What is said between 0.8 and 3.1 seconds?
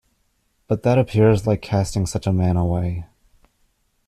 that appears like casting such a man away.